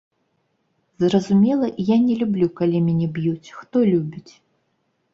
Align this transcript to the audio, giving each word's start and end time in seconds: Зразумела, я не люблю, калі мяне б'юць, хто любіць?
Зразумела, 1.03 1.69
я 1.91 1.97
не 2.07 2.15
люблю, 2.23 2.49
калі 2.63 2.77
мяне 2.89 3.13
б'юць, 3.19 3.55
хто 3.63 3.77
любіць? 3.93 4.29